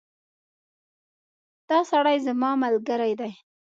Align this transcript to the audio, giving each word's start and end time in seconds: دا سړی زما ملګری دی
دا 1.69 1.79
سړی 1.91 2.17
زما 2.27 2.51
ملګری 2.63 3.13
دی 3.19 3.31